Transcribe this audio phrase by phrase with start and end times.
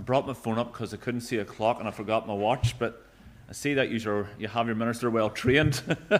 [0.00, 2.32] I brought my phone up because I couldn't see a clock and I forgot my
[2.32, 3.04] watch, but
[3.50, 5.82] I see that you you have your minister well trained.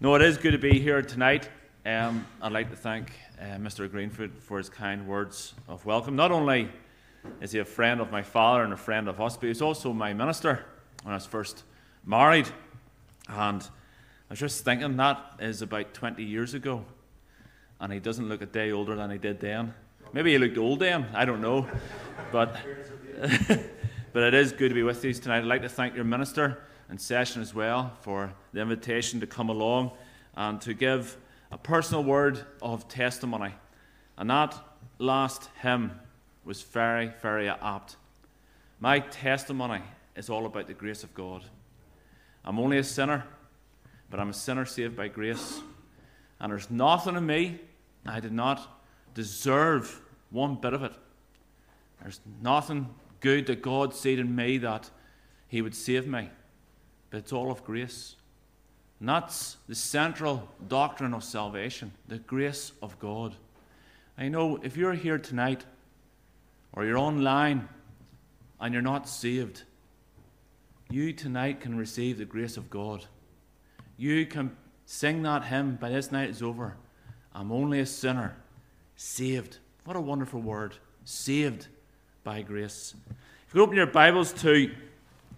[0.00, 1.50] no, it is good to be here tonight.
[1.84, 3.90] Um, I'd like to thank uh, Mr.
[3.90, 6.16] Greenfield for his kind words of welcome.
[6.16, 6.70] Not only
[7.42, 9.92] is he a friend of my father and a friend of us, but he's also
[9.92, 10.64] my minister
[11.02, 11.62] when I was first
[12.06, 12.48] married.
[13.28, 16.86] And I was just thinking that is about 20 years ago.
[17.78, 19.74] And he doesn't look a day older than he did then.
[20.14, 21.66] Maybe he looked old then, I don't know.
[22.30, 22.54] But,
[24.12, 25.38] but it is good to be with you tonight.
[25.38, 29.48] I'd like to thank your minister and session as well for the invitation to come
[29.48, 29.92] along
[30.36, 31.16] and to give
[31.50, 33.54] a personal word of testimony.
[34.18, 34.54] And that
[34.98, 35.92] last hymn
[36.44, 37.96] was very, very apt.
[38.80, 39.80] My testimony
[40.14, 41.42] is all about the grace of God.
[42.44, 43.24] I'm only a sinner,
[44.10, 45.62] but I'm a sinner saved by grace.
[46.38, 47.60] And there's nothing in me,
[48.04, 48.82] I did not
[49.14, 50.01] deserve
[50.32, 50.92] one bit of it.
[52.00, 54.90] There's nothing good that God said in me that
[55.46, 56.30] He would save me,
[57.10, 58.16] but it's all of grace.
[58.98, 63.34] And that's the central doctrine of salvation the grace of God.
[64.16, 65.64] I know if you're here tonight
[66.72, 67.68] or you're online
[68.60, 69.62] and you're not saved,
[70.90, 73.06] you tonight can receive the grace of God.
[73.96, 76.76] You can sing that hymn by this night is over.
[77.34, 78.36] I'm only a sinner,
[78.94, 79.58] saved.
[79.84, 80.76] What a wonderful word.
[81.04, 81.66] Saved
[82.22, 82.94] by grace.
[83.48, 84.70] If you open your Bibles to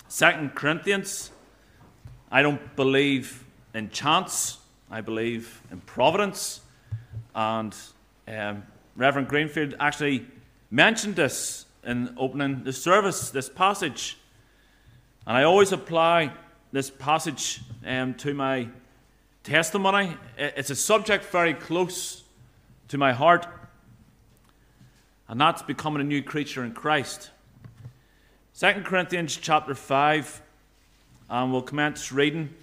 [0.08, 1.30] Second Corinthians,
[2.30, 3.42] I don't believe
[3.72, 4.58] in chance,
[4.90, 6.60] I believe in providence.
[7.34, 7.74] And
[8.28, 8.64] um,
[8.96, 10.26] Reverend Greenfield actually
[10.70, 14.18] mentioned this in opening the service, this passage.
[15.26, 16.34] And I always apply
[16.70, 18.68] this passage um, to my
[19.42, 20.14] testimony.
[20.36, 22.24] It's a subject very close
[22.88, 23.46] to my heart,
[25.28, 27.30] and that's becoming a new creature in Christ.
[28.58, 30.42] 2 Corinthians chapter 5,
[31.30, 32.54] and we'll commence reading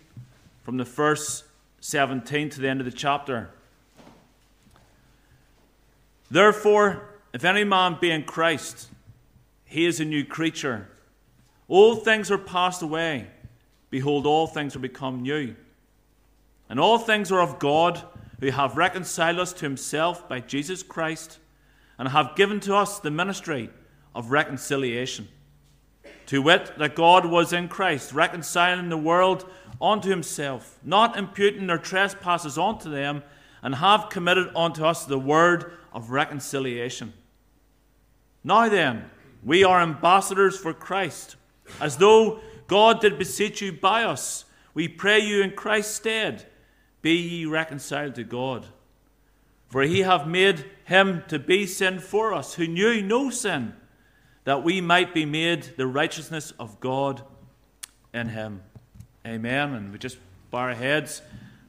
[0.63, 1.43] from the first
[1.81, 3.49] 17 to the end of the chapter.
[6.29, 8.89] Therefore, if any man be in Christ,
[9.65, 10.87] he is a new creature.
[11.67, 13.27] Old things are passed away.
[13.89, 15.55] Behold, all things are become new.
[16.69, 18.01] And all things are of God,
[18.39, 21.37] who have reconciled us to himself by Jesus Christ,
[22.01, 23.69] and have given to us the ministry
[24.15, 25.27] of reconciliation.
[26.25, 29.47] To wit, that God was in Christ, reconciling the world
[29.79, 33.21] unto himself, not imputing their trespasses unto them,
[33.61, 37.13] and have committed unto us the word of reconciliation.
[38.43, 39.05] Now then,
[39.43, 41.35] we are ambassadors for Christ,
[41.79, 44.45] as though God did beseech you by us.
[44.73, 46.47] We pray you in Christ's stead,
[47.03, 48.65] be ye reconciled to God.
[49.71, 53.73] For he hath made him to be sin for us, who knew no sin,
[54.43, 57.21] that we might be made the righteousness of God
[58.13, 58.63] in him.
[59.25, 59.73] Amen.
[59.73, 60.17] And we just
[60.51, 61.21] bow our heads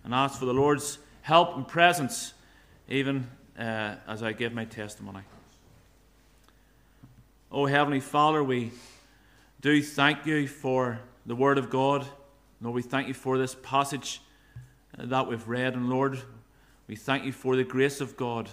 [0.02, 2.34] and ask for the Lord's help and presence,
[2.88, 5.20] even uh, as I give my testimony.
[7.52, 8.72] Oh, Heavenly Father, we
[9.60, 12.04] do thank you for the Word of God.
[12.60, 14.20] Lord, we thank you for this passage
[14.98, 15.74] that we've read.
[15.74, 16.18] And Lord,
[16.86, 18.48] we thank you for the grace of God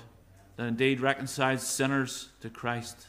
[0.56, 3.08] that indeed reconciles sinners to Christ.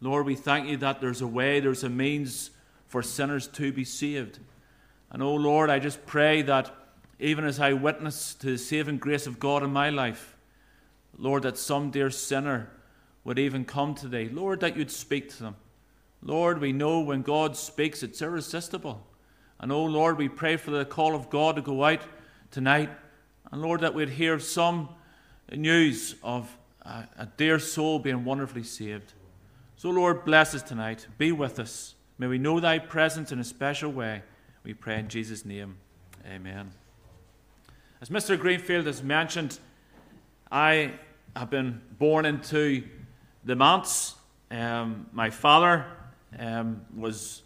[0.00, 2.50] Lord, we thank you that there's a way, there's a means
[2.86, 4.38] for sinners to be saved.
[5.10, 6.74] And oh Lord, I just pray that
[7.18, 10.36] even as I witness to the saving grace of God in my life,
[11.16, 12.70] Lord, that some dear sinner
[13.24, 14.28] would even come to thee.
[14.32, 15.56] Lord, that you'd speak to them.
[16.22, 19.06] Lord, we know when God speaks, it's irresistible.
[19.60, 22.02] And oh Lord, we pray for the call of God to go out
[22.50, 22.90] tonight.
[23.52, 24.88] And Lord, that we'd hear some
[25.54, 29.12] news of a, a dear soul being wonderfully saved.
[29.76, 31.06] So, Lord, bless us tonight.
[31.18, 31.94] Be with us.
[32.18, 34.22] May we know thy presence in a special way.
[34.64, 35.76] We pray in Jesus' name.
[36.26, 36.72] Amen.
[38.00, 38.38] As Mr.
[38.38, 39.58] Greenfield has mentioned,
[40.50, 40.92] I
[41.36, 42.84] have been born into
[43.44, 44.14] the manse.
[44.50, 45.86] Um, my father
[46.38, 47.42] um, was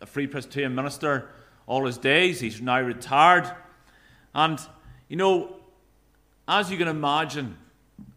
[0.00, 1.28] a Free Presbyterian minister
[1.66, 2.40] all his days.
[2.40, 3.50] He's now retired.
[4.34, 4.58] And,
[5.10, 5.56] you know,
[6.46, 7.58] as you can imagine,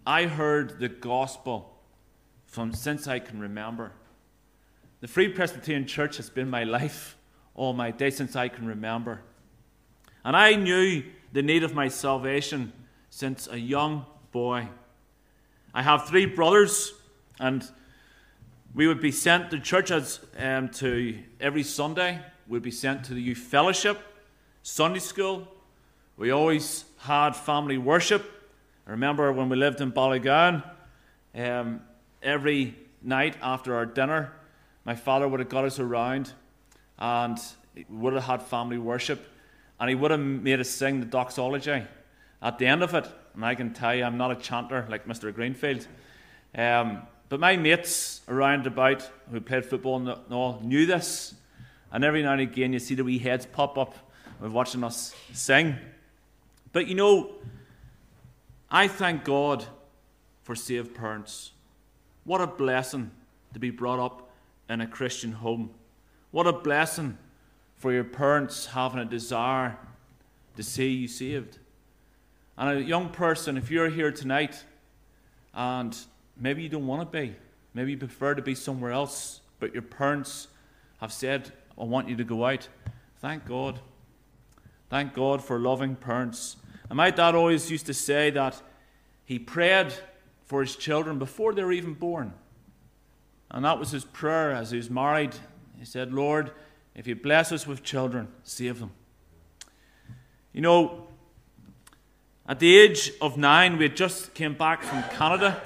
[0.05, 1.75] I heard the gospel
[2.45, 3.93] from since I can remember.
[5.01, 7.17] The Free Presbyterian Church has been my life
[7.55, 9.23] all my days since I can remember.
[10.23, 12.71] And I knew the need of my salvation
[13.09, 14.67] since a young boy.
[15.73, 16.93] I have three brothers,
[17.39, 17.67] and
[18.75, 22.19] we would be sent to church as, um, to every Sunday.
[22.47, 23.99] We'd be sent to the youth fellowship,
[24.61, 25.47] Sunday school.
[26.15, 28.23] We always had family worship.
[28.85, 30.63] I remember when we lived in Ballygowan,
[31.33, 31.81] um,
[32.21, 34.31] every night after our dinner,
[34.85, 36.31] my father would have got us around
[36.99, 37.39] and
[37.89, 39.27] would have had family worship
[39.79, 41.83] and he would have made us sing the doxology
[42.43, 43.07] at the end of it.
[43.33, 45.33] And I can tell you, I'm not a chanter like Mr.
[45.33, 45.87] Greenfield.
[46.53, 51.33] Um, but my mates around about who played football and all knew this.
[51.91, 53.95] And every now and again, you see the wee heads pop up
[54.39, 55.75] watching us sing.
[56.73, 57.29] But you know,
[58.69, 59.65] I thank God
[60.41, 61.51] for saved parents.
[62.25, 63.11] What a blessing
[63.53, 64.29] to be brought up
[64.67, 65.69] in a Christian home.
[66.31, 67.17] What a blessing
[67.77, 69.77] for your parents having a desire
[70.57, 71.59] to see you saved.
[72.57, 74.63] And a young person, if you're here tonight
[75.53, 75.95] and
[76.37, 77.35] maybe you don't want to be,
[77.73, 80.47] maybe you prefer to be somewhere else, but your parents
[81.01, 82.67] have said, I want you to go out,
[83.17, 83.79] thank God.
[84.93, 86.55] Thank God for loving parents.
[86.87, 88.61] And my dad always used to say that
[89.25, 89.91] he prayed
[90.45, 92.31] for his children before they were even born.
[93.49, 95.33] And that was his prayer as he was married.
[95.79, 96.51] He said, Lord,
[96.93, 98.91] if you bless us with children, save them.
[100.51, 101.07] You know,
[102.47, 105.59] at the age of nine, we just came back from Canada.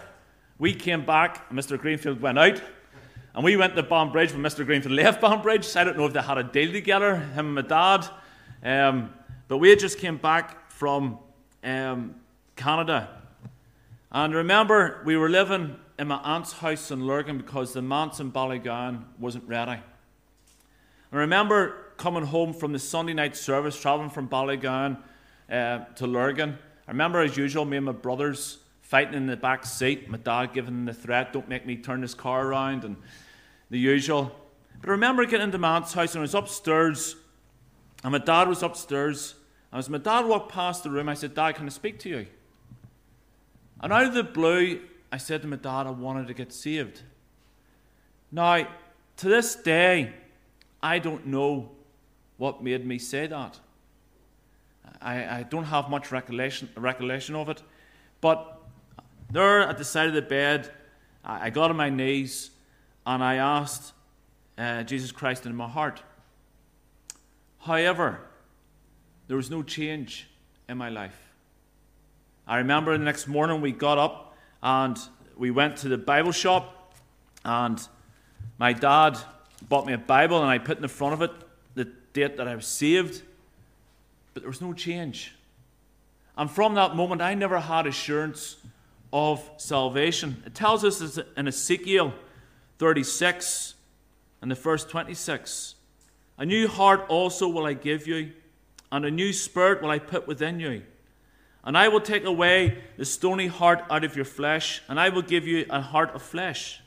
[0.57, 1.77] We came back, Mr.
[1.77, 2.62] Greenfield went out,
[3.35, 4.65] and we went to Banbridge when Mr.
[4.65, 5.75] Greenfield left Banbridge.
[5.75, 8.07] I don't know if they had a deal together, him and my dad.
[8.63, 9.13] Um,
[9.48, 11.19] but we just came back from
[11.63, 12.15] um,
[12.56, 13.09] Canada.
[14.12, 18.31] And remember, we were living in my aunt's house in Lurgan because the manse in
[18.31, 19.80] Ballygowan wasn't ready.
[21.12, 24.98] I remember coming home from the Sunday night service, travelling from Ballygowan
[25.50, 26.57] uh, to Lurgan.
[26.88, 30.54] I remember, as usual, me and my brothers fighting in the back seat, my dad
[30.54, 32.95] giving the threat, don't make me turn this car around, and
[33.69, 34.33] the usual.
[34.80, 37.15] But I remember getting into my aunt's house and I was upstairs,
[38.07, 39.36] and my dad was upstairs.
[39.69, 42.09] And as my dad walked past the room, I said, Dad, can I speak to
[42.09, 42.27] you?
[43.81, 44.80] And out of the blue,
[45.12, 47.01] I said to my dad, I wanted to get saved.
[48.31, 48.65] Now,
[49.18, 50.13] to this day,
[50.81, 51.69] I don't know
[52.38, 53.59] what made me say that.
[55.01, 57.62] I, I don't have much recollection, recollection of it.
[58.21, 58.57] But
[59.30, 60.71] there at the side of the bed,
[61.25, 62.51] I, I got on my knees
[63.06, 63.92] and I asked
[64.57, 66.04] uh, Jesus Christ in my heart.
[67.67, 68.21] However,
[69.27, 70.29] there was no change
[70.69, 71.33] in my life.
[72.47, 74.97] I remember the next morning we got up and
[75.35, 76.93] we went to the Bible shop,
[77.43, 77.85] and
[78.57, 79.17] my dad
[79.67, 81.31] bought me a Bible, and I put in the front of it
[81.75, 83.21] the date that I was saved,
[84.33, 85.35] but there was no change.
[86.37, 88.55] And from that moment, I never had assurance
[89.11, 90.41] of salvation.
[90.45, 92.13] It tells us in Ezekiel
[92.79, 93.73] 36
[94.41, 95.75] and the first 26
[96.37, 98.31] A new heart also will I give you,
[98.91, 100.83] and a new spirit will I put within you.
[101.63, 105.23] And I will take away the stony heart out of your flesh, and I will
[105.23, 106.81] give you a heart of flesh.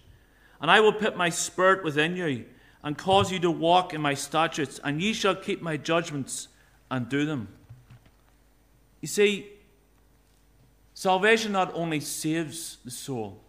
[0.61, 2.47] And I will put my spirit within you
[2.83, 6.49] and cause you to walk in my statutes, and ye shall keep my judgments
[6.91, 7.49] and do them.
[9.01, 9.49] You see,
[10.95, 13.41] salvation not only saves the soul,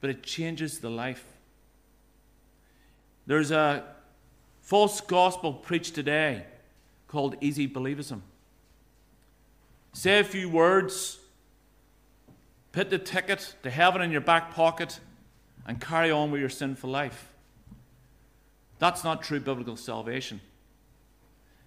[0.00, 1.24] but it changes the life.
[3.26, 3.84] There's a
[4.70, 6.44] false gospel preached today
[7.08, 8.20] called easy believism.
[9.92, 11.18] Say a few words,
[12.70, 15.00] put the ticket to heaven in your back pocket,
[15.66, 17.32] and carry on with your sinful life.
[18.78, 20.40] That's not true biblical salvation.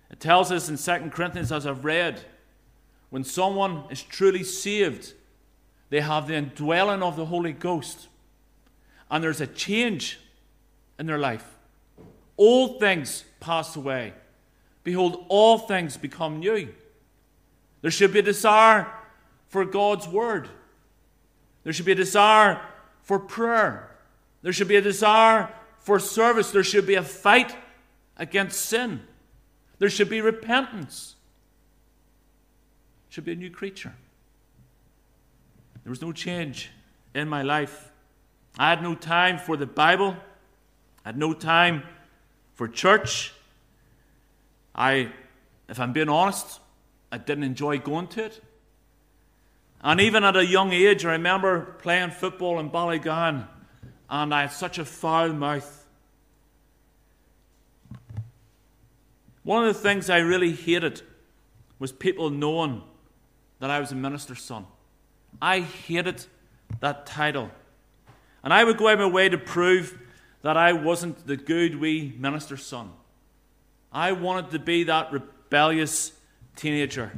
[0.09, 2.21] It tells us in 2 Corinthians, as I've read,
[3.09, 5.11] when someone is truly saved,
[5.89, 8.07] they have the indwelling of the Holy Ghost.
[9.11, 10.21] And there's a change
[10.97, 11.49] in their life.
[12.37, 14.13] Old things pass away.
[14.83, 16.69] Behold, all things become new.
[17.81, 18.87] There should be a desire
[19.47, 20.49] for God's Word.
[21.63, 22.61] There should be a desire
[23.01, 23.95] for prayer.
[24.41, 25.49] There should be a desire
[25.79, 27.55] for service, there should be a fight
[28.15, 29.01] against sin.
[29.79, 31.15] There should be repentance.
[33.09, 33.93] Should be a new creature.
[35.83, 36.71] There was no change
[37.13, 37.91] in my life.
[38.57, 40.15] I had no time for the Bible.
[41.03, 41.83] I had no time
[42.53, 43.33] for church.
[44.75, 45.11] I,
[45.69, 46.59] if I'm being honest,
[47.11, 48.43] I didn't enjoy going to it.
[49.81, 53.47] And even at a young age, I remember playing football in Ballygowan
[54.09, 55.85] and I had such a foul mouth.
[59.43, 61.01] One of the things I really hated
[61.79, 62.81] was people knowing
[63.59, 64.65] that I was a minister's son.
[65.41, 66.25] I hated
[66.79, 67.51] that title.
[68.43, 69.99] And I would go out of my way to prove
[70.43, 72.91] that I wasn't the good wee minister's son.
[73.91, 76.11] I wanted to be that rebellious
[76.55, 77.11] teenager.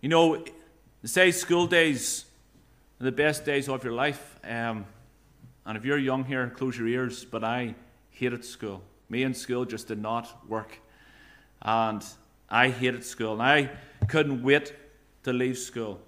[0.00, 0.36] You know,
[1.02, 2.24] they say school days
[3.00, 4.38] are the best days of your life.
[4.44, 4.86] Um,
[5.66, 7.74] And if you're young here, close your ears, but I
[8.10, 8.82] hated school.
[9.08, 10.80] Me and school just did not work.
[11.62, 12.04] And
[12.48, 13.34] I hated school.
[13.34, 13.70] And I
[14.08, 14.72] couldn't wait
[15.24, 16.00] to leave school.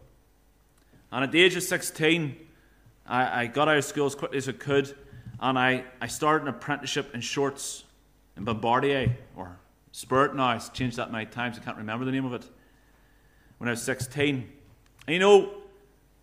[1.11, 2.37] And at the age of 16,
[3.07, 4.97] I, I got out of school as quickly as I could.
[5.43, 7.83] And I, I started an apprenticeship in Shorts
[8.37, 9.59] in Bombardier, or
[9.91, 10.47] Spirit now.
[10.47, 12.49] I've changed that many times, I can't remember the name of it.
[13.59, 14.49] When I was 16.
[15.07, 15.53] And you know,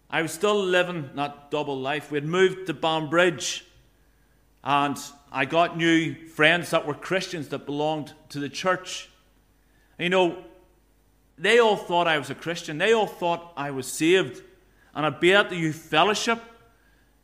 [0.10, 2.12] I was still living that double life.
[2.12, 3.66] We had moved to Banbridge,
[4.64, 4.98] and
[5.34, 9.10] I got new friends that were Christians that belonged to the church.
[9.98, 10.38] And you know,
[11.38, 12.78] they all thought I was a Christian.
[12.78, 14.42] They all thought I was saved.
[14.96, 16.42] And I'd be at the youth fellowship.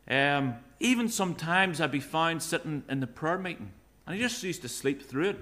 [0.08, 3.72] Um, even sometimes I'd be found sitting in the prayer meeting.
[4.06, 5.38] And I just used to sleep through it.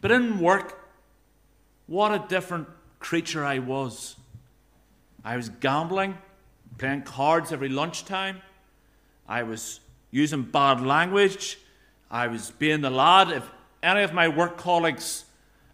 [0.00, 0.88] But in work,
[1.86, 2.68] what a different
[2.98, 4.16] creature I was.
[5.24, 6.16] I was gambling,
[6.78, 8.42] playing cards every lunchtime.
[9.28, 9.80] I was
[10.10, 11.58] using bad language.
[12.10, 13.30] I was being the lad.
[13.30, 13.48] If
[13.82, 15.24] any of my work colleagues,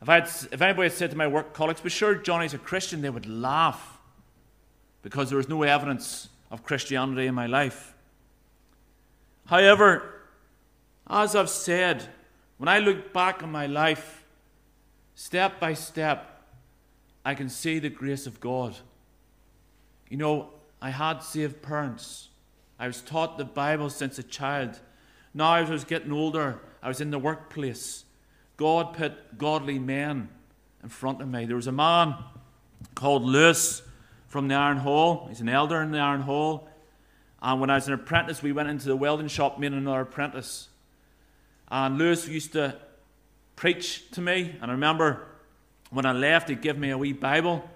[0.01, 3.03] if, I'd, if anybody had said to my work colleagues, but sure, Johnny's a Christian,
[3.03, 3.99] they would laugh
[5.03, 7.92] because there was no evidence of Christianity in my life.
[9.47, 10.23] However,
[11.09, 12.09] as I've said,
[12.59, 14.25] when I look back on my life,
[15.15, 16.43] step by step,
[17.25, 18.77] I can see the grace of God.
[20.09, 22.29] You know, I had saved parents.
[22.79, 24.81] I was taught the Bible since a child.
[25.35, 28.05] Now, as I was getting older, I was in the workplace.
[28.57, 30.29] God put godly men
[30.83, 31.47] in front of me.
[31.47, 32.17] There was a man
[32.95, 33.83] called Lewis
[34.27, 35.27] from the Iron Hall.
[35.29, 36.69] He's an elder in the Iron Hall.
[37.43, 40.03] And when I was an apprentice, we went into the welding shop, me and another
[40.03, 40.69] apprentice.
[41.69, 42.77] And Lewis used to
[43.57, 44.55] preach to me.
[44.63, 45.27] And I remember
[45.91, 47.69] when I left, he'd give me a wee Bible.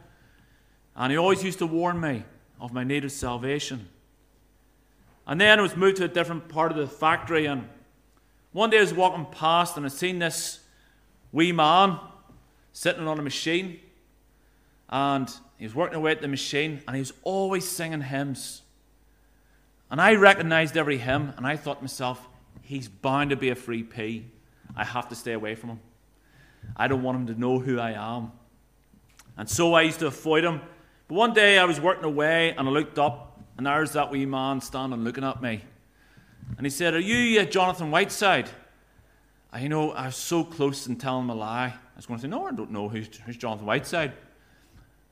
[0.94, 2.22] And he always used to warn me
[2.60, 3.88] of my need of salvation.
[5.26, 7.46] And then I was moved to a different part of the factory.
[7.46, 7.68] And
[8.52, 10.60] one day I was walking past and I seen this
[11.32, 11.98] wee man
[12.72, 13.80] sitting on a machine.
[14.88, 18.62] And he was working away at the machine and he was always singing hymns.
[19.90, 22.26] And I recognized every hymn and I thought to myself,
[22.62, 24.26] he's bound to be a free pea.
[24.76, 25.80] I have to stay away from him.
[26.76, 28.32] I don't want him to know who I am.
[29.36, 30.60] And so I used to avoid him
[31.08, 34.26] but one day I was working away and I looked up, and there's that wee
[34.26, 35.62] man standing looking at me.
[36.56, 38.50] And he said, Are you uh, Jonathan Whiteside?
[39.52, 41.68] I you know I was so close in telling him a lie.
[41.68, 44.12] I was going to say, No, I don't know who's, who's Jonathan Whiteside.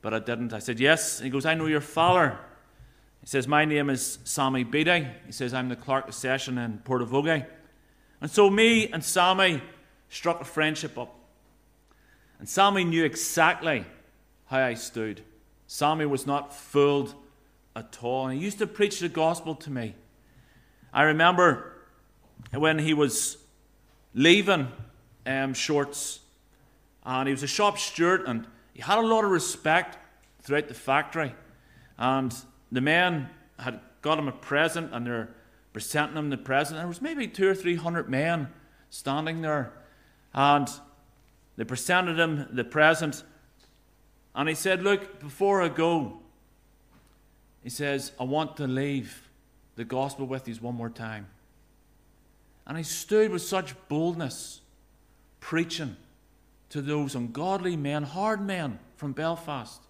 [0.01, 0.53] But I didn't.
[0.53, 1.19] I said, Yes.
[1.19, 2.37] And he goes, I know your father.
[3.25, 5.07] He says, My name is Sammy Beatty.
[5.25, 7.47] He says, I'm the clerk of session in Portavogie.
[8.21, 9.63] And so me and Sammy
[10.09, 11.15] struck a friendship up.
[12.37, 13.83] And Sammy knew exactly
[14.45, 15.23] how I stood.
[15.65, 17.15] Sammy was not fooled
[17.75, 18.27] at all.
[18.27, 19.95] And he used to preach the gospel to me.
[20.93, 21.73] I remember
[22.51, 23.37] when he was
[24.13, 24.67] leaving
[25.25, 26.19] um, Shorts,
[27.03, 29.97] and he was a shop steward, and he had a lot of respect
[30.43, 31.33] throughout the factory.
[31.97, 32.31] And
[32.75, 33.29] the men
[33.59, 35.29] had got him a present, and they're
[35.73, 36.79] presenting him the present.
[36.79, 38.49] There was maybe two or three hundred men
[38.89, 39.73] standing there,
[40.33, 40.69] and
[41.57, 43.23] they presented him the present,
[44.35, 46.19] and he said, Look, before I go,
[47.63, 49.29] he says, I want to leave
[49.75, 51.27] the gospel with you one more time.
[52.67, 54.61] And he stood with such boldness,
[55.39, 55.95] preaching
[56.69, 59.81] to those ungodly men, hard men from Belfast.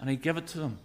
[0.00, 0.78] And he gave it to them.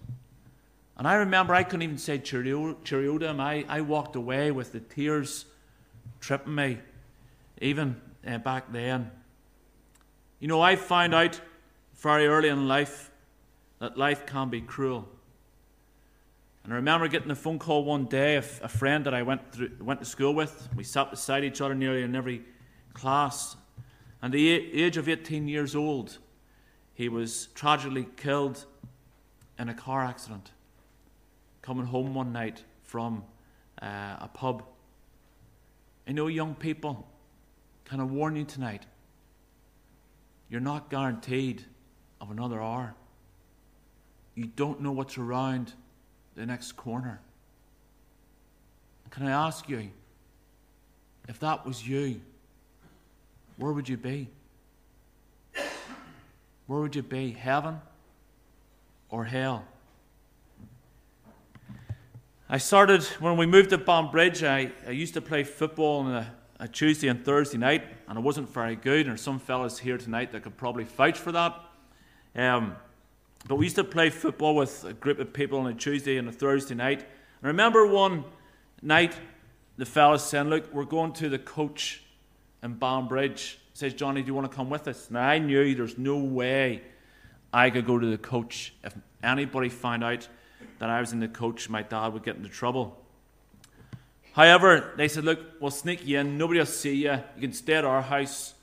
[0.97, 3.39] And I remember I couldn't even say cheerio, cheerio to him.
[3.39, 5.45] I, I walked away with the tears
[6.19, 6.79] tripping me,
[7.61, 9.11] even uh, back then.
[10.39, 11.39] You know, I found out
[11.95, 13.11] very early in life
[13.79, 15.07] that life can be cruel.
[16.63, 19.53] And I remember getting a phone call one day of a friend that I went,
[19.53, 20.67] through, went to school with.
[20.75, 22.43] We sat beside each other nearly in every
[22.93, 23.55] class.
[24.21, 26.17] And at the age of 18 years old,
[26.93, 28.65] he was tragically killed
[29.57, 30.51] in a car accident,
[31.67, 33.21] coming home one night from
[33.81, 34.63] uh, a pub.
[36.07, 37.05] I know young people,
[37.83, 38.85] can I warn you tonight?
[40.49, 41.65] You're not guaranteed
[42.21, 42.95] of another hour.
[44.33, 45.73] You don't know what's around
[46.35, 47.19] the next corner.
[49.09, 49.89] Can I ask you,
[51.27, 52.21] if that was you,
[53.57, 54.29] where would you be?
[56.67, 57.31] Where would you be?
[57.31, 57.81] Heaven
[59.09, 59.65] or hell?
[62.49, 66.33] I started, when we moved to Banbridge, I, I used to play football on a,
[66.61, 69.07] a Tuesday and Thursday night, and I wasn't very good.
[69.07, 71.59] And some fellas here tonight that could probably vouch for that.
[72.37, 72.77] Um,
[73.49, 76.29] but we used to play football with a group of people on a Tuesday and
[76.29, 77.05] a Thursday night.
[77.43, 78.23] I remember one
[78.81, 79.13] night,
[79.75, 82.01] the fellas saying, Look, we're going to the coach
[82.63, 83.59] in Banbridge.
[83.73, 85.11] Says, Johnny, do you want to come with us?
[85.11, 86.83] Now, I knew there's no way
[87.51, 88.73] I could go to the coach.
[88.85, 90.29] If anybody found out
[90.79, 93.03] that I was in the coach, my dad would get into trouble.
[94.33, 96.37] However, they said, Look, we'll sneak you in.
[96.37, 97.19] Nobody will see you.
[97.35, 98.53] You can stay at our house.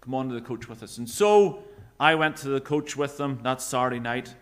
[0.00, 0.98] Come on to the coach with us.
[0.98, 1.62] And so
[2.00, 4.34] I went to the coach with them that Saturday night.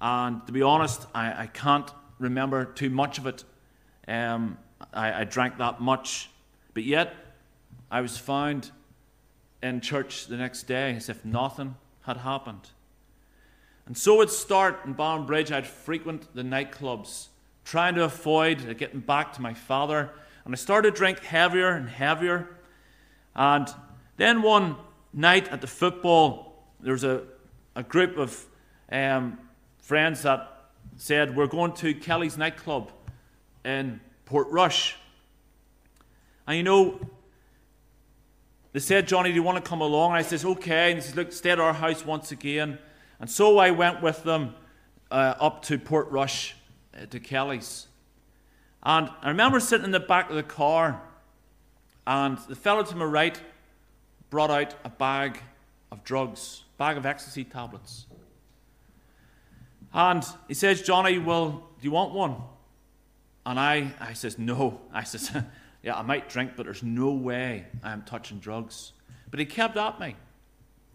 [0.00, 3.44] And to be honest, I, I can't remember too much of it.
[4.06, 4.58] Um,
[4.94, 6.30] I, I drank that much.
[6.74, 7.14] But yet,
[7.90, 8.70] I was found
[9.62, 12.70] in church the next day as if nothing had happened.
[13.86, 15.50] And so would start in Banbridge.
[15.50, 17.28] I'd frequent the nightclubs,
[17.64, 20.10] trying to avoid getting back to my father.
[20.44, 22.48] And I started to drink heavier and heavier.
[23.34, 23.68] And
[24.16, 24.76] then one
[25.12, 27.22] night at the football, there was a,
[27.74, 28.44] a group of
[28.90, 29.38] um,
[29.78, 30.48] friends that
[30.96, 32.92] said, We're going to Kelly's nightclub
[33.64, 34.94] in Portrush.
[36.46, 37.00] And you know,
[38.72, 40.12] they said, Johnny, do you want to come along?
[40.12, 40.90] And I says, okay.
[40.90, 42.78] And he says, look, stay at our house once again.
[43.22, 44.56] And so I went with them
[45.12, 46.54] uh, up to Portrush
[46.92, 47.86] uh, to Kelly's.
[48.82, 51.00] And I remember sitting in the back of the car,
[52.04, 53.40] and the fellow to my right
[54.28, 55.38] brought out a bag
[55.92, 58.06] of drugs, bag of ecstasy tablets.
[59.94, 62.34] And he says, Johnny, well, do you want one?
[63.46, 64.80] And I, I says, no.
[64.92, 65.30] I says,
[65.84, 68.94] yeah, I might drink, but there's no way I'm touching drugs.
[69.30, 70.16] But he kept at me.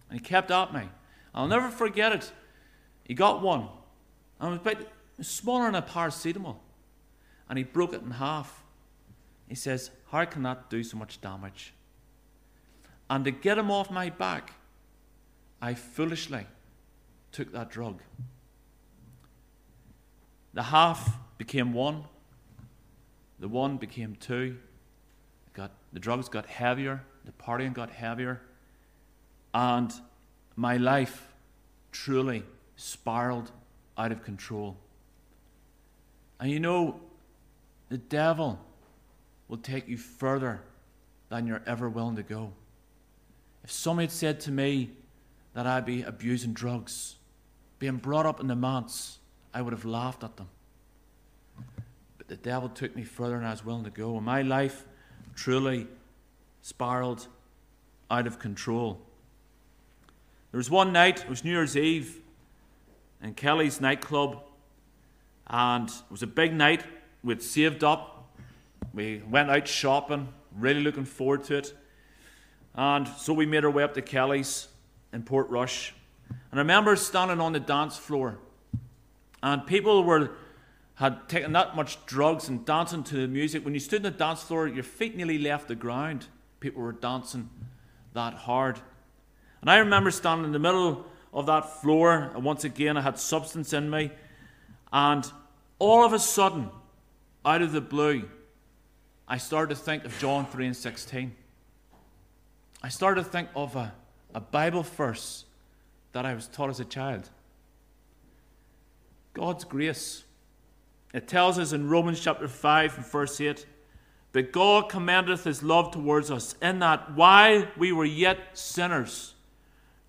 [0.10, 0.90] And he kept at me.
[1.38, 2.32] I'll never forget it.
[3.04, 3.68] He got one.
[4.40, 4.88] And it was about
[5.22, 6.58] smaller than a paracetamol.
[7.48, 8.64] And he broke it in half.
[9.48, 11.74] He says, How can that do so much damage?
[13.08, 14.54] And to get him off my back,
[15.62, 16.48] I foolishly
[17.32, 18.02] took that drug.
[20.56, 22.06] The half became one,
[23.40, 24.58] the one became two.
[25.54, 28.42] Got, the drugs got heavier, the partying got heavier,
[29.54, 29.94] and
[30.56, 31.27] my life
[32.04, 32.44] truly
[32.76, 33.52] spiraled
[33.98, 34.78] out of control.
[36.40, 37.00] And you know,
[37.90, 38.60] the devil
[39.48, 40.62] will take you further
[41.30, 42.54] than you're ever willing to go.
[43.64, 44.92] If somebody had said to me
[45.54, 47.16] that I'd be abusing drugs,
[47.80, 49.18] being brought up in the manse,
[49.54, 50.50] I would have laughed at them.
[52.18, 54.16] But the devil took me further than I was willing to go.
[54.16, 54.86] And my life
[55.36, 55.88] truly
[56.62, 57.28] spiraled
[58.12, 59.02] out of control.
[60.52, 62.22] There was one night, it was New Year's Eve,
[63.22, 64.42] in Kelly's nightclub,
[65.48, 66.84] and it was a big night.
[67.24, 68.30] We'd saved up,
[68.94, 71.74] we went out shopping, really looking forward to it.
[72.76, 74.70] And so we made our way up to Kelly's
[75.12, 75.92] in Portrush.
[76.30, 78.38] And I remember standing on the dance floor,
[79.44, 80.32] and people were
[80.96, 83.64] had taken that much drugs and dancing to the music.
[83.64, 86.26] When you stood on the dance floor, your feet nearly left the ground.
[86.60, 87.52] People were dancing
[88.14, 88.80] that hard.
[89.68, 93.20] And I remember standing in the middle of that floor, and once again I had
[93.20, 94.12] substance in me,
[94.94, 95.30] and
[95.78, 96.70] all of a sudden,
[97.44, 98.30] out of the blue,
[99.28, 101.36] I started to think of John 3 and 16.
[102.82, 103.92] I started to think of a,
[104.34, 105.44] a Bible verse
[106.14, 107.30] that I was taught as a child.
[109.34, 110.24] God's grace.
[111.14, 113.66] It tells us in Romans chapter 5 and verse 8
[114.32, 119.34] that God commendeth his love towards us, in that while we were yet sinners,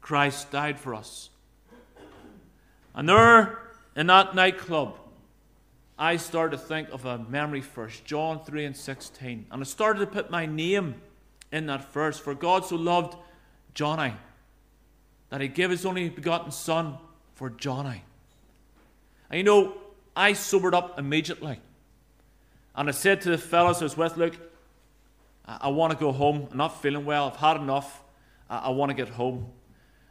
[0.00, 1.30] Christ died for us.
[2.94, 3.58] And there,
[3.94, 4.98] in that nightclub,
[5.98, 9.46] I started to think of a memory verse, John 3 and 16.
[9.50, 10.96] And I started to put my name
[11.50, 12.18] in that verse.
[12.18, 13.16] For God so loved
[13.74, 14.14] Johnny
[15.30, 16.98] that he gave his only begotten Son
[17.34, 18.02] for Johnny.
[19.30, 19.74] And you know,
[20.16, 21.60] I sobered up immediately.
[22.74, 24.34] And I said to the fellows I was with, Look,
[25.44, 26.48] I, I want to go home.
[26.50, 27.26] I'm not feeling well.
[27.26, 28.02] I've had enough.
[28.48, 29.46] I, I want to get home.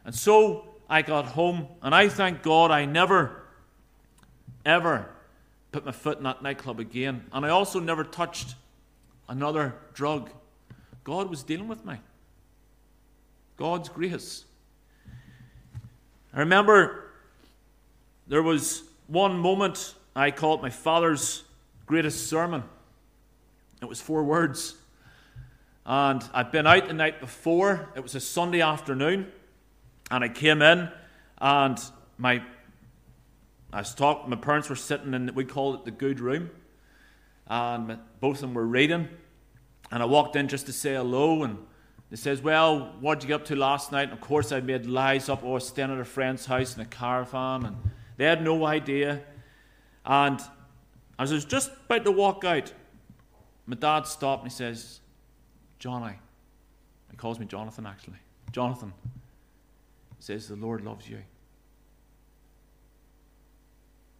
[0.08, 3.42] And so I got home, and I thank God I never,
[4.64, 5.06] ever
[5.70, 7.26] put my foot in that nightclub again.
[7.30, 8.54] And I also never touched
[9.28, 10.30] another drug.
[11.04, 11.96] God was dealing with me.
[13.58, 14.46] God's grace.
[16.32, 17.10] I remember
[18.28, 21.44] there was one moment I called my father's
[21.84, 22.64] greatest sermon.
[23.82, 24.74] It was four words.
[25.84, 27.90] And I'd been out the night before.
[27.94, 29.32] It was a Sunday afternoon.
[30.10, 30.90] And I came in,
[31.38, 31.78] and
[32.16, 32.42] my
[33.72, 36.50] I was my parents were sitting in, we called it the good room.
[37.46, 39.08] And both of them were reading.
[39.90, 41.42] And I walked in just to say hello.
[41.42, 41.58] And
[42.10, 44.04] they says, Well, what did you get up to last night?
[44.04, 45.42] And of course, I made lies up.
[45.44, 47.66] Oh, I was staying at a friend's house in a caravan.
[47.66, 47.76] And
[48.16, 49.22] they had no idea.
[50.04, 50.40] And
[51.18, 52.72] as I was just about to walk out,
[53.66, 55.00] my dad stopped and he says,
[55.78, 56.14] Johnny,
[57.10, 58.18] he calls me Jonathan actually.
[58.50, 58.94] Jonathan,
[60.18, 61.18] says, The Lord loves you.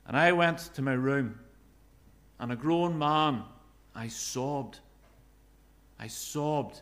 [0.07, 1.39] And I went to my room,
[2.41, 3.45] and a grown man,
[3.95, 4.81] I sobbed.
[5.99, 6.81] I sobbed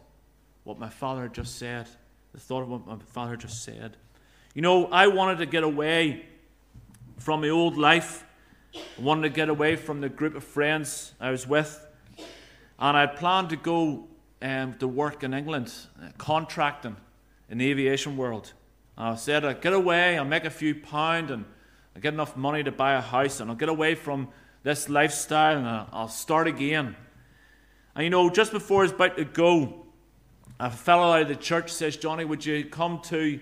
[0.65, 1.89] what my father just said,
[2.33, 3.97] the thought of what my father just said.
[4.55, 6.25] You know, I wanted to get away
[7.19, 8.25] from my old life.
[8.75, 11.85] I wanted to get away from the group of friends I was with.
[12.79, 14.07] And I planned to go
[14.43, 16.97] um, to work in England, uh, contracting
[17.49, 18.53] in the aviation world.
[18.99, 21.45] I said, I'll get away, I'll make a few pound, and
[21.95, 24.29] I'll get enough money to buy a house, and I'll get away from
[24.63, 26.97] this lifestyle, and I'll start again.
[27.95, 29.87] And you know, just before I was about to go,
[30.59, 33.39] a fellow out of the church says, Johnny, would you come to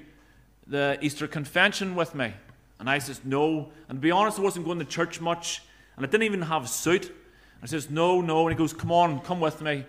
[0.66, 2.34] the Easter convention with me?
[2.80, 3.70] And I says, no.
[3.88, 5.62] And to be honest, I wasn't going to church much,
[5.96, 7.06] and I didn't even have a suit.
[7.06, 8.48] And I says, no, no.
[8.48, 9.86] And he goes, come on, come with me.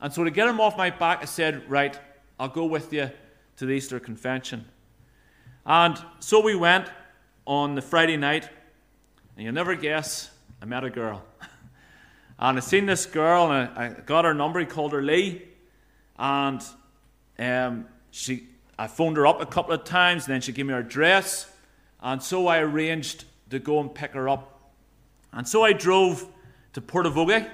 [0.00, 1.98] And so to get him off my back, I said, right,
[2.38, 3.10] I'll go with you
[3.56, 4.64] to the Easter convention.
[5.68, 6.90] And so we went
[7.46, 8.48] on the Friday night,
[9.36, 10.30] and you'll never guess,
[10.62, 11.22] I met a girl.
[12.38, 14.60] and I seen this girl, and I, got her number.
[14.60, 15.42] He called her Lee,
[16.18, 16.64] and
[17.38, 18.46] um, she,
[18.78, 21.52] I phoned her up a couple of times, and then she gave me her address,
[22.00, 24.72] and so I arranged to go and pick her up.
[25.34, 26.26] And so I drove
[26.72, 27.46] to Portavogie,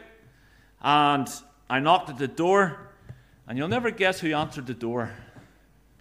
[0.80, 1.28] and
[1.68, 2.78] I knocked at the door,
[3.48, 5.10] and you'll never guess who answered the door.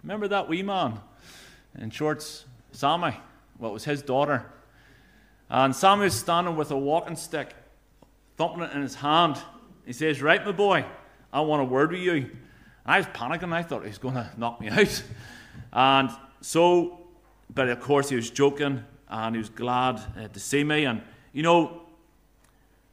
[0.04, 1.00] Remember that wee man
[1.78, 3.16] in Shorts, Sammy?
[3.58, 4.46] Well, it was his daughter.
[5.50, 7.54] And Sammy was standing with a walking stick,
[8.36, 9.38] thumping it in his hand.
[9.84, 10.84] He says, Right, my boy,
[11.32, 12.12] I want a word with you.
[12.12, 12.30] And
[12.86, 13.52] I was panicking.
[13.52, 15.02] I thought he was going to knock me out.
[15.72, 16.10] And
[16.40, 17.00] so,
[17.52, 20.84] but of course, he was joking and he was glad uh, to see me.
[20.84, 21.82] And, you know,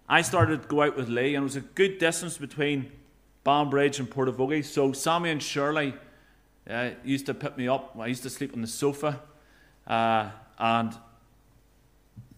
[0.10, 2.92] I started to go out with Lee, and it was a good distance between
[3.44, 4.66] Banbridge and Portavogie.
[4.66, 5.94] So Sammy and Shirley
[6.70, 7.96] uh, used to pick me up.
[8.00, 9.22] I used to sleep on the sofa,
[9.88, 10.94] uh, and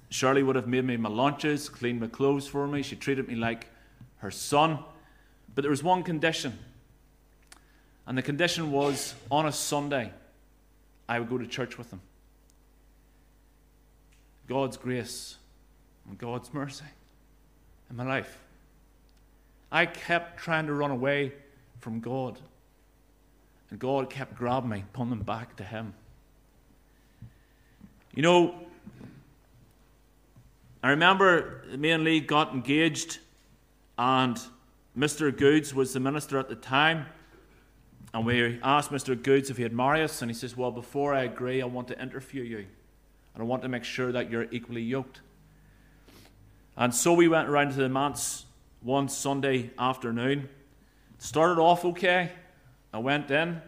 [0.10, 2.84] Shirley would have made me my lunches, cleaned my clothes for me.
[2.84, 3.68] She treated me like
[4.18, 4.80] her son.
[5.56, 6.58] But there was one condition,
[8.08, 10.12] and the condition was on a Sunday,
[11.08, 12.02] I would go to church with them.
[14.48, 15.36] God's grace
[16.08, 16.86] and God's mercy
[17.90, 18.40] in my life.
[19.72, 21.34] I kept trying to run away
[21.80, 22.40] from God.
[23.74, 25.96] And God kept grabbing me, pulling me back to Him.
[28.14, 28.54] You know,
[30.84, 33.18] I remember me and Lee got engaged,
[33.98, 34.40] and
[34.96, 35.36] Mr.
[35.36, 37.08] Goods was the minister at the time.
[38.14, 39.20] And we asked Mr.
[39.20, 42.00] Goods if he'd marry us, and he says, Well, before I agree, I want to
[42.00, 45.22] interview you, and I want to make sure that you're equally yoked.
[46.78, 48.46] And so we went around to the manse
[48.84, 50.48] one Sunday afternoon.
[51.18, 52.34] Started off okay.
[52.94, 53.62] I went in,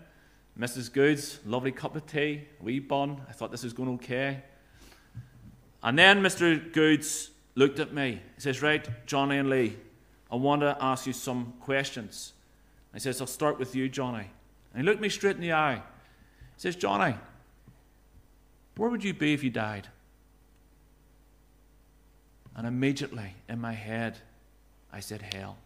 [0.57, 0.93] Mrs.
[0.93, 3.21] Goods, lovely cup of tea, wee bun.
[3.27, 4.43] I thought this was going okay.
[5.83, 6.71] And then Mr.
[6.71, 8.21] Goods looked at me.
[8.35, 9.75] He says, Right, Johnny and Lee,
[10.31, 12.33] I want to ask you some questions.
[12.93, 14.29] He says, I'll start with you, Johnny.
[14.73, 15.75] And he looked me straight in the eye.
[15.75, 15.81] He
[16.61, 17.15] says, Johnny,
[18.77, 19.87] where would you be if you died?
[22.55, 24.17] And immediately in my head,
[24.93, 25.57] I said, Hell.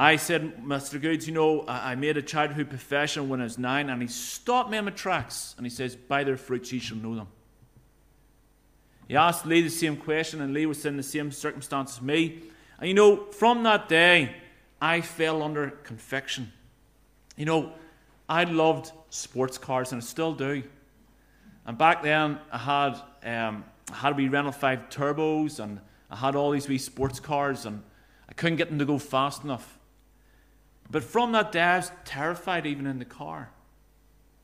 [0.00, 1.00] I said, Mr.
[1.02, 4.70] Goods, you know, I made a childhood profession when I was nine, and he stopped
[4.70, 7.26] me in my tracks and he says, By their fruits ye shall know them.
[9.08, 12.44] He asked Lee the same question, and Lee was in the same circumstance as me.
[12.78, 14.36] And you know, from that day,
[14.80, 16.52] I fell under conviction.
[17.36, 17.72] You know,
[18.28, 20.62] I loved sports cars, and I still do.
[21.66, 26.14] And back then, I had um, I had a wee Renault 5 turbos, and I
[26.14, 27.82] had all these wee sports cars, and
[28.28, 29.77] I couldn't get them to go fast enough.
[30.90, 33.50] But from that day, I was terrified even in the car.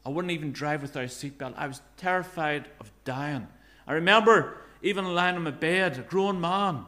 [0.05, 1.55] I wouldn't even drive without a seatbelt.
[1.57, 3.49] I was terrified of dying.
[3.87, 6.85] I remember even lying in my bed, a grown man,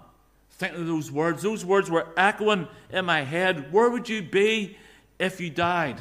[0.51, 1.42] thinking of those words.
[1.42, 3.73] Those words were echoing in my head.
[3.73, 4.77] Where would you be
[5.19, 6.01] if you died?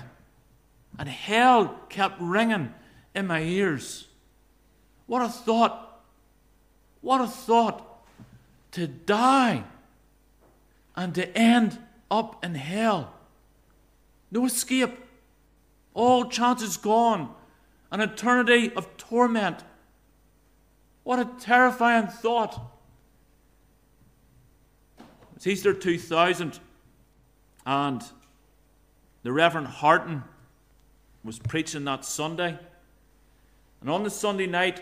[1.00, 2.74] And hell kept ringing
[3.13, 4.08] in my ears.
[5.08, 6.02] What a thought!
[7.02, 7.86] What a thought!
[8.72, 9.63] To die
[10.98, 11.80] and to end
[12.12, 13.14] up in hell.
[14.32, 14.98] No escape.
[15.94, 17.34] All chances gone.
[17.92, 19.64] An eternity of torment.
[21.04, 22.60] What a terrifying thought.
[25.36, 26.60] It's Easter 2000,
[27.66, 28.04] and
[29.24, 30.24] the Reverend Harton
[31.24, 32.58] was preaching that Sunday.
[33.82, 34.82] And on the Sunday night,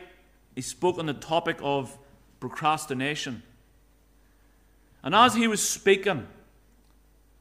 [0.55, 1.97] he spoke on the topic of
[2.39, 3.43] procrastination.
[5.01, 6.27] And as he was speaking,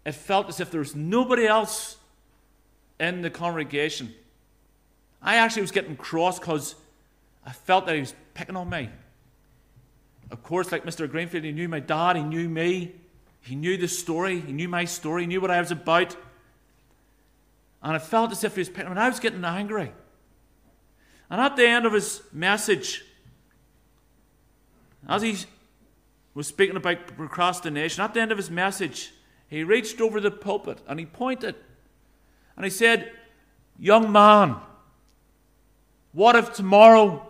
[0.05, 1.97] it felt as if there was nobody else
[2.99, 4.15] in the congregation.
[5.23, 6.75] I actually was getting cross because
[7.47, 8.89] I felt that he was picking on me.
[10.31, 11.09] Of course, like Mr.
[11.11, 12.93] Greenfield, he knew my dad, he knew me,
[13.41, 16.17] he knew the story, he knew my story, he knew what I was about.
[17.83, 18.93] And I felt as if he was picking on me.
[18.93, 19.93] And I was getting angry.
[21.29, 23.05] And at the end of his message,
[25.09, 25.37] as he
[26.35, 29.13] was speaking about procrastination, at the end of his message,
[29.53, 31.55] he reached over the pulpit and he pointed
[32.57, 33.13] and he said,
[33.79, 34.57] Young man,
[36.13, 37.29] what if tomorrow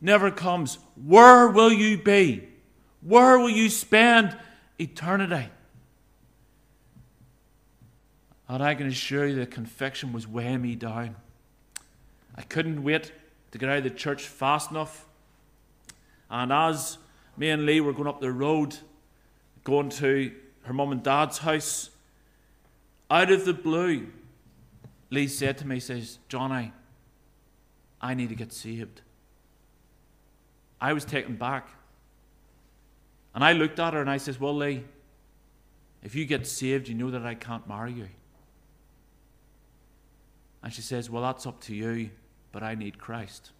[0.00, 0.78] never comes?
[1.04, 2.48] Where will you be?
[3.02, 4.38] Where will you spend
[4.78, 5.50] eternity?
[8.48, 11.14] And I can assure you the conviction was weighing me down.
[12.36, 13.12] I couldn't wait
[13.50, 15.04] to get out of the church fast enough.
[16.30, 16.96] And as
[17.36, 18.78] me and Lee were going up the road,
[19.62, 21.90] going to her mum and dad's house,
[23.10, 24.06] out of the blue,
[25.10, 26.72] Lee said to me, says, Johnny,
[28.00, 29.02] I need to get saved.
[30.80, 31.68] I was taken back.
[33.34, 34.84] And I looked at her and I says, Well, Lee,
[36.02, 38.08] if you get saved, you know that I can't marry you.
[40.62, 42.10] And she says, Well, that's up to you,
[42.52, 43.52] but I need Christ.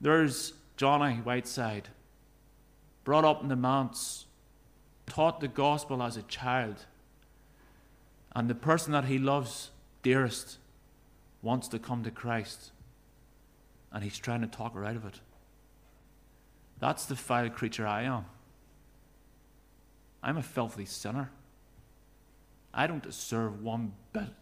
[0.00, 1.88] There's Johnny Whiteside,
[3.06, 4.26] brought up in the manse,
[5.06, 6.86] taught the gospel as a child,
[8.34, 9.70] and the person that he loves
[10.02, 10.58] dearest
[11.40, 12.72] wants to come to Christ,
[13.92, 15.20] and he's trying to talk her out of it.
[16.80, 18.24] That's the foul creature I am.
[20.20, 21.30] I'm a filthy sinner.
[22.74, 24.34] I don't deserve one bit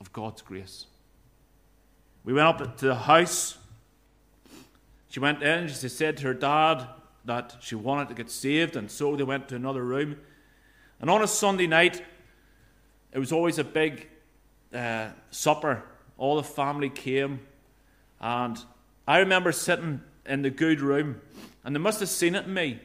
[0.00, 0.86] of God's grace.
[2.22, 3.58] We went up to the house.
[5.08, 6.86] She went in, she said to her dad
[7.28, 10.16] that she wanted to get saved, and so they went to another room.
[11.00, 12.02] And on a Sunday night,
[13.12, 14.08] it was always a big
[14.74, 15.84] uh, supper.
[16.18, 17.40] All the family came,
[18.20, 18.58] and
[19.06, 21.20] I remember sitting in the good room,
[21.64, 22.80] and they must have seen it in me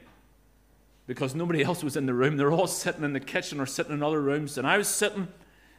[1.06, 2.38] because nobody else was in the room.
[2.38, 4.58] They're all sitting in the kitchen or sitting in other rooms.
[4.58, 5.28] And I was sitting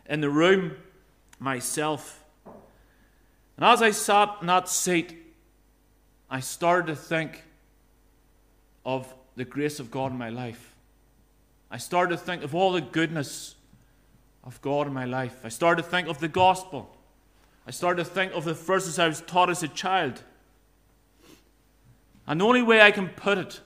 [0.07, 0.77] in the room
[1.39, 2.23] myself.
[3.57, 5.17] And as I sat in that seat,
[6.29, 7.45] I started to think
[8.85, 10.75] of the grace of God in my life.
[11.71, 13.57] I started to think of all the goodness
[14.45, 15.37] of God in my life.
[15.45, 16.95] I started to think of the gospel.
[17.67, 20.23] I started to think of the verses I was taught as a child.
[22.27, 23.61] And the only way I can put it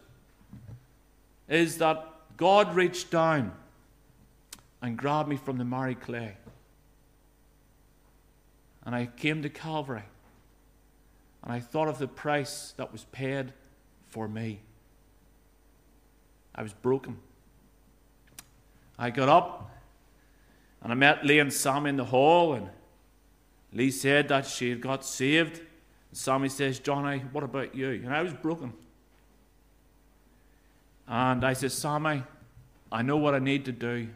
[1.49, 2.05] is that
[2.37, 3.53] God reached down
[4.81, 6.37] and grabbed me from the miry clay.
[8.85, 10.05] And I came to Calvary.
[11.43, 13.53] And I thought of the price that was paid
[14.07, 14.61] for me.
[16.59, 17.17] I was broken.
[18.99, 19.71] I got up
[20.83, 22.69] and I met Lee and Sammy in the hall, and
[23.73, 25.59] Lee said that she had got saved.
[25.59, 27.91] And Sammy says, Johnny, what about you?
[27.91, 28.73] And I was broken.
[31.07, 32.25] And I said, Sammy,
[32.91, 34.09] I know what I need to do.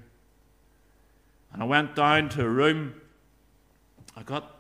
[1.53, 2.95] And I went down to a room.
[4.17, 4.59] I got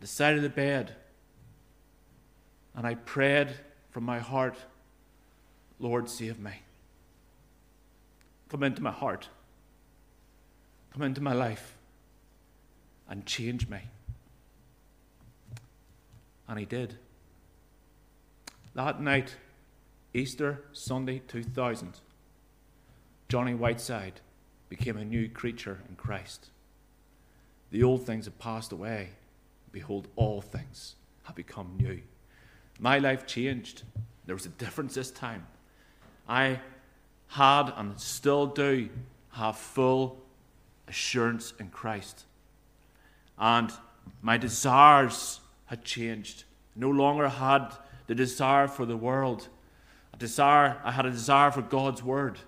[0.00, 0.94] the side of the bed.
[2.74, 3.50] And I prayed
[3.90, 4.56] from my heart,
[5.78, 6.52] Lord, save me.
[8.54, 9.30] Come into my heart.
[10.92, 11.76] Come into my life
[13.08, 13.80] and change me.
[16.46, 16.96] And he did.
[18.74, 19.34] That night,
[20.14, 21.98] Easter Sunday 2000,
[23.28, 24.20] Johnny Whiteside
[24.68, 26.50] became a new creature in Christ.
[27.72, 29.08] The old things have passed away.
[29.72, 32.02] Behold, all things have become new.
[32.78, 33.82] My life changed.
[34.26, 35.44] There was a difference this time.
[36.28, 36.60] I
[37.34, 38.88] had and still do
[39.32, 40.16] have full
[40.86, 42.26] assurance in Christ.
[43.36, 43.72] And
[44.22, 46.44] my desires had changed.
[46.76, 47.74] No longer had
[48.06, 49.48] the desire for the world,
[50.12, 52.38] a desire, I had a desire for God's word.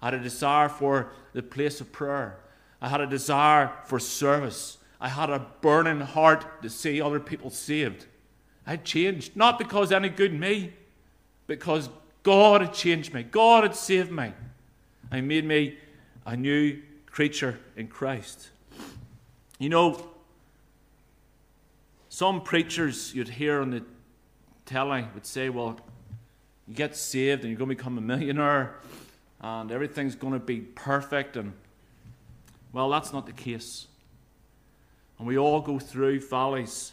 [0.00, 2.38] I had a desire for the place of prayer.
[2.80, 4.78] I had a desire for service.
[4.98, 8.06] I had a burning heart to see other people saved.
[8.66, 10.72] I changed, not because any good me,
[11.46, 11.90] because
[12.22, 13.22] God had changed me.
[13.22, 14.32] God had saved me.
[15.12, 15.76] He made me
[16.24, 18.50] a new creature in Christ.
[19.58, 20.08] You know,
[22.08, 23.82] some preachers you'd hear on the
[24.66, 25.78] telly would say, well,
[26.66, 28.76] you get saved and you're going to become a millionaire
[29.40, 31.36] and everything's going to be perfect.
[31.36, 31.52] And,
[32.72, 33.86] well, that's not the case.
[35.18, 36.92] And we all go through valleys.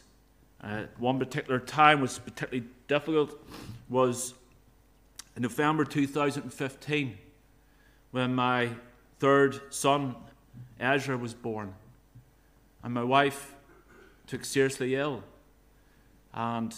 [0.61, 3.39] Uh, one particular time was particularly difficult
[3.87, 4.33] was
[5.35, 7.17] in November 2015
[8.11, 8.69] when my
[9.19, 10.15] third son,
[10.79, 11.73] Ezra, was born.
[12.83, 13.55] And my wife
[14.27, 15.23] took seriously ill.
[16.33, 16.73] And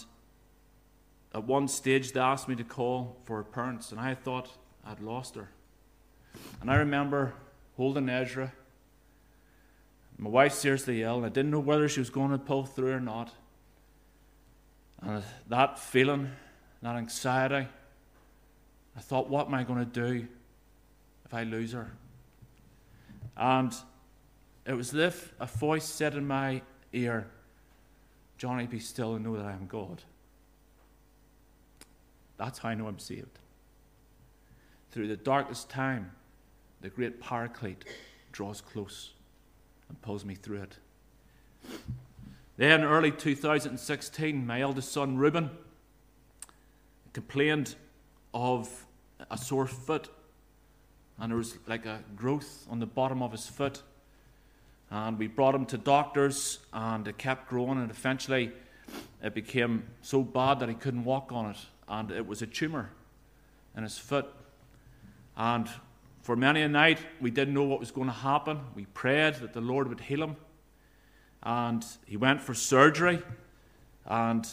[1.34, 4.50] at one stage, they asked me to call for her parents, and I thought
[4.84, 5.48] I'd lost her.
[6.60, 7.34] And I remember
[7.76, 8.52] holding Ezra.
[10.18, 12.92] My wife seriously ill, and I didn't know whether she was going to pull through
[12.92, 13.32] or not.
[15.00, 16.30] And that feeling,
[16.82, 17.68] that anxiety,
[18.96, 20.26] I thought, what am I going to do
[21.24, 21.92] if I lose her?
[23.36, 23.74] And
[24.66, 27.26] it was as if a voice said in my ear,
[28.38, 30.02] Johnny, be still and know that I am God.
[32.36, 33.38] That's how I know I'm saved.
[34.90, 36.12] Through the darkest time,
[36.80, 37.84] the great paraclete
[38.32, 39.12] draws close
[39.88, 40.78] and pulls me through it.
[42.56, 45.50] Then, early 2016, my eldest son Reuben
[47.12, 47.76] complained
[48.34, 48.86] of
[49.30, 50.08] a sore foot,
[51.18, 53.82] and there was like a growth on the bottom of his foot.
[54.90, 58.52] And we brought him to doctors, and it kept growing, and eventually
[59.22, 61.56] it became so bad that he couldn't walk on it,
[61.88, 62.90] and it was a tumor
[63.76, 64.26] in his foot.
[65.36, 65.68] And
[66.22, 68.60] for many a night, we didn't know what was going to happen.
[68.74, 70.36] We prayed that the Lord would heal him.
[71.42, 73.22] And he went for surgery.
[74.04, 74.46] And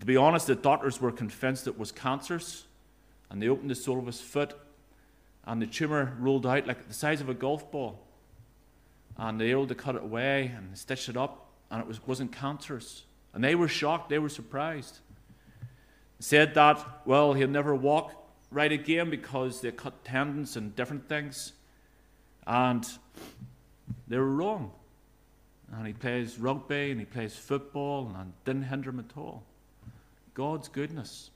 [0.00, 2.64] to be honest, the doctors were convinced it was cancerous.
[3.30, 4.54] And they opened the sole of his foot.
[5.44, 7.98] And the tumor rolled out like the size of a golf ball.
[9.16, 11.48] And they able to cut it away and stitch it up.
[11.70, 13.04] And it was, wasn't cancerous.
[13.34, 14.08] And they were shocked.
[14.08, 14.98] They were surprised.
[16.18, 18.14] said that, well, he'll never walk
[18.50, 21.52] right again because they cut tendons and different things.
[22.46, 22.86] And
[24.08, 24.72] they were wrong.
[25.72, 29.42] And he plays rugby and he plays football and didn't hinder him at all.
[30.34, 31.30] God's goodness.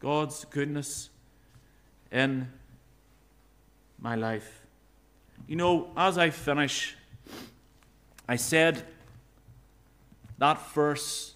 [0.00, 1.10] God's goodness
[2.10, 2.48] in
[3.98, 4.62] my life.
[5.46, 6.96] You know, as I finish,
[8.28, 8.84] I said
[10.38, 11.34] that verse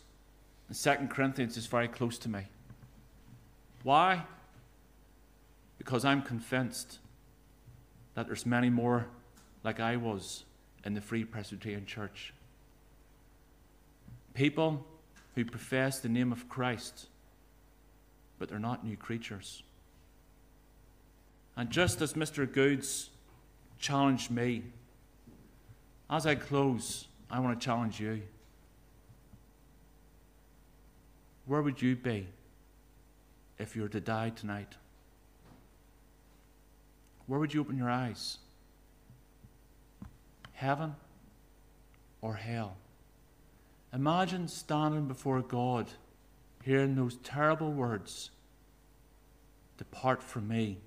[0.69, 2.43] in 2 Corinthians is very close to me.
[3.83, 4.25] Why?
[5.85, 6.99] because I'm convinced
[8.15, 9.07] that there's many more
[9.63, 10.45] like I was
[10.85, 12.33] in the Free Presbyterian Church.
[14.33, 14.87] People
[15.35, 17.07] who profess the name of Christ,
[18.39, 19.63] but they're not new creatures.
[21.57, 22.51] And just as Mr.
[22.51, 23.11] Goods
[23.79, 24.65] challenged me,
[26.11, 28.23] as I close, I want to challenge you.
[31.47, 32.29] Where would you be
[33.59, 34.75] if you were to die tonight?
[37.27, 38.39] where would you open your eyes?
[40.53, 40.95] Heaven
[42.21, 42.77] or hell?
[43.95, 45.87] Imagine standing before God,
[46.65, 48.31] hearing those terrible words
[49.77, 50.79] Depart from me,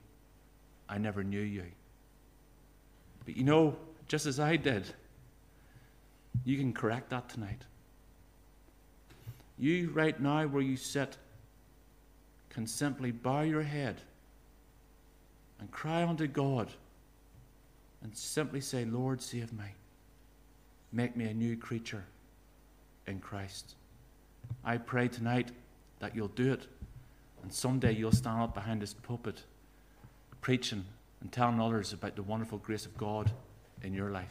[0.87, 1.65] I never knew you.
[3.25, 3.75] But you know,
[4.07, 4.85] just as I did,
[6.45, 7.63] you can correct that tonight.
[9.59, 11.17] You, right now, where you sit,
[12.49, 13.99] can simply bow your head
[15.59, 16.69] and cry unto God
[18.01, 19.65] and simply say, Lord, save me.
[20.93, 22.05] Make me a new creature
[23.07, 23.75] in Christ.
[24.63, 25.51] I pray tonight
[25.99, 26.67] that you'll do it,
[27.41, 29.43] and someday you'll stand up behind this pulpit
[30.41, 30.85] preaching
[31.21, 33.31] and telling others about the wonderful grace of God
[33.83, 34.27] in your life.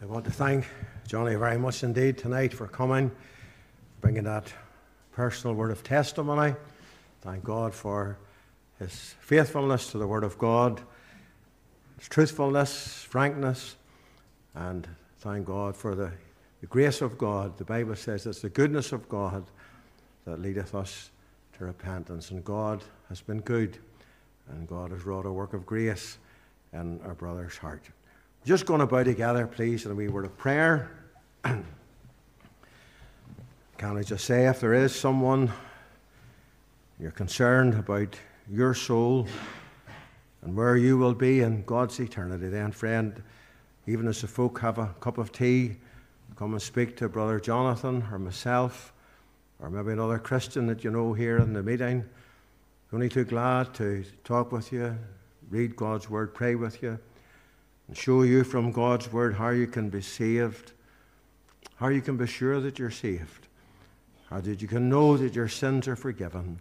[0.00, 0.66] I want to thank
[1.06, 3.10] Johnny very much indeed tonight for coming,
[4.00, 4.52] bringing that
[5.12, 6.54] personal word of testimony.
[7.26, 8.16] Thank God for
[8.78, 10.80] his faithfulness to the Word of God,
[11.98, 13.74] his truthfulness, frankness,
[14.54, 14.86] and
[15.18, 16.12] thank God for the,
[16.60, 17.58] the grace of God.
[17.58, 19.44] The Bible says it's the goodness of God
[20.24, 21.10] that leadeth us
[21.58, 22.30] to repentance.
[22.30, 23.78] And God has been good,
[24.48, 26.18] and God has wrought a work of grace
[26.72, 27.82] in our brother's heart.
[28.44, 30.92] Just going to bow together, please, in a wee word of prayer.
[31.42, 31.64] Can
[33.80, 35.50] I just say, if there is someone
[36.98, 38.16] you're concerned about
[38.48, 39.26] your soul
[40.42, 43.22] and where you will be in God's eternity, then, friend,
[43.86, 45.76] even as the folk have a cup of tea,
[46.36, 48.92] come and speak to Brother Jonathan or myself,
[49.58, 52.04] or maybe another Christian that you know here in the meeting.
[52.92, 54.96] Only too glad to talk with you,
[55.50, 56.98] read God's word, pray with you
[57.88, 60.72] and show you from God's Word how you can be saved,
[61.76, 63.46] how you can be sure that you're saved,
[64.28, 66.60] how that you can know that your sins are forgiven,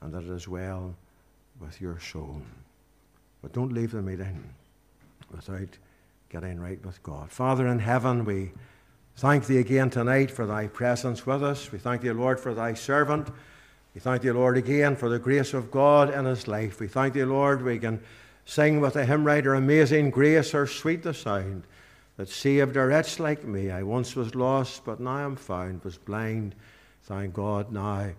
[0.00, 0.94] and that it is well
[1.60, 2.40] with your soul.
[3.42, 4.42] but don't leave the meeting
[5.30, 5.68] without
[6.28, 7.30] getting right with God.
[7.30, 8.52] Father in heaven, we
[9.16, 11.70] thank thee again tonight for thy presence with us.
[11.70, 13.28] We thank thee, Lord, for thy servant.
[13.94, 16.80] We thank thee, Lord, again for the grace of God in his life.
[16.80, 18.00] We thank thee, Lord, we can
[18.44, 21.64] sing with the hymn writer, Amazing Grace, or sweet the sound
[22.16, 23.70] that saved a wretch like me.
[23.70, 26.54] I once was lost, but now I am found, was blind.
[27.02, 28.10] Thank God, now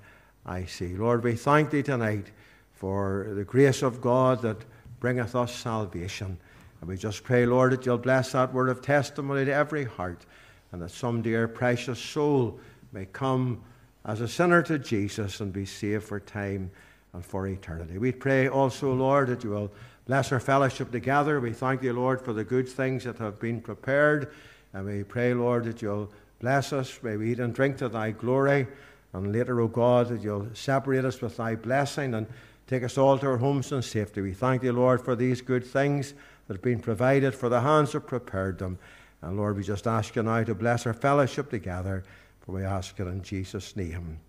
[0.46, 0.96] I see.
[0.96, 2.32] Lord, we thank thee tonight
[2.74, 4.58] for the grace of God that
[5.00, 6.38] bringeth us salvation.
[6.82, 10.26] And we just pray, Lord, that you'll bless that word of testimony to every heart,
[10.72, 12.60] and that some dear precious soul
[12.92, 13.62] may come
[14.06, 16.72] as a sinner to Jesus and be saved for time
[17.14, 17.98] and for eternity.
[17.98, 19.72] We pray also, Lord, that you will
[20.06, 21.40] bless our fellowship together.
[21.40, 24.32] We thank you, Lord, for the good things that have been prepared.
[24.74, 26.98] And we pray, Lord, that you'll bless us.
[27.04, 28.68] May we eat and drink to thy glory.
[29.14, 32.28] And later, O God, that you'll separate us with thy blessing and
[32.68, 34.22] take us all to our homes in safety.
[34.22, 36.14] We thank you, Lord, for these good things
[36.48, 38.78] that have been provided, for the hands that prepared them.
[39.22, 42.04] And Lord, we just ask you now to bless our fellowship together.
[42.42, 44.20] For we ask it in Jesus' name.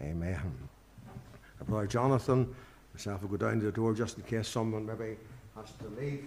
[0.00, 0.40] Amen.
[1.68, 2.54] Brother Jonathan,
[2.94, 5.16] myself will go down to the door just in case someone maybe
[5.56, 6.24] has to leave.